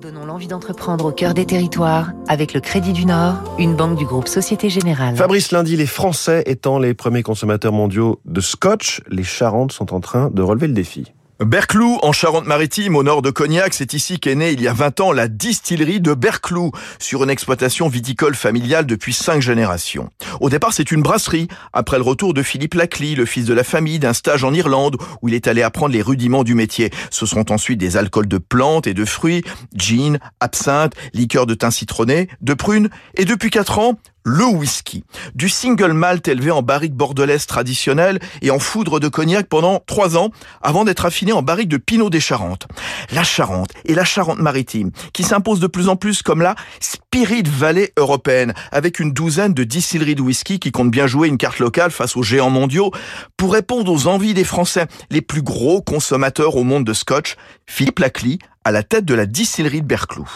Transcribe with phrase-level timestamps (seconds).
[0.00, 4.06] Donnons l'envie d'entreprendre au cœur des territoires avec le Crédit du Nord, une banque du
[4.06, 5.14] groupe Société Générale.
[5.14, 10.00] Fabrice Lundi, les Français étant les premiers consommateurs mondiaux de scotch, les Charentes sont en
[10.00, 11.12] train de relever le défi.
[11.40, 15.00] Berclou, en Charente-Maritime, au nord de Cognac, c'est ici qu'est née il y a 20
[15.00, 20.10] ans la distillerie de Berclou, sur une exploitation viticole familiale depuis cinq générations.
[20.40, 23.64] Au départ, c'est une brasserie, après le retour de Philippe Lacly, le fils de la
[23.64, 26.90] famille, d'un stage en Irlande, où il est allé apprendre les rudiments du métier.
[27.08, 29.42] Ce sont ensuite des alcools de plantes et de fruits,
[29.74, 33.98] gin, absinthe, liqueur de thym citronné, de prunes, et depuis 4 ans,
[34.30, 35.02] le whisky.
[35.34, 40.16] Du single malt élevé en barrique bordelaise traditionnelle et en foudre de cognac pendant trois
[40.16, 40.30] ans
[40.62, 42.68] avant d'être affiné en barrique de Pinot des Charentes.
[43.12, 47.92] La Charente et la Charente-Maritime qui s'imposent de plus en plus comme la Spirit Valley
[47.96, 51.90] européenne avec une douzaine de distilleries de whisky qui comptent bien jouer une carte locale
[51.90, 52.92] face aux géants mondiaux
[53.36, 57.36] pour répondre aux envies des Français, les plus gros consommateurs au monde de scotch.
[57.66, 60.28] Philippe Lacly à la tête de la distillerie de Berclou.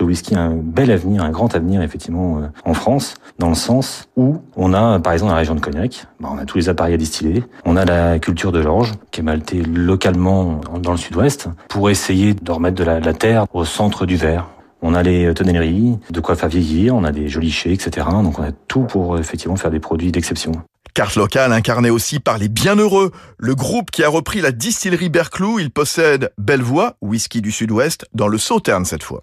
[0.00, 3.54] Le whisky a un bel avenir, un grand avenir effectivement euh, en France, dans le
[3.54, 6.58] sens où on a, par exemple, dans la région de Cognac, bah, on a tous
[6.58, 10.92] les appareils à distiller, on a la culture de l'orge qui est maltée localement dans
[10.92, 14.48] le sud-ouest pour essayer de remettre de la, terre au centre du verre.
[14.82, 18.06] On a les tonnelleries, de quoi faire vieillir, on a des jolis chais, etc.
[18.22, 20.52] Donc on a tout pour effectivement faire des produits d'exception.
[20.94, 25.58] Carte locale incarnée aussi par les Bienheureux, le groupe qui a repris la distillerie Berclou.
[25.58, 29.22] Il possède Bellevoie, whisky du sud-ouest, dans le Sauterne cette fois.